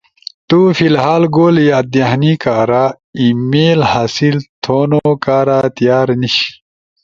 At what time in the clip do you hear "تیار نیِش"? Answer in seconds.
5.75-6.37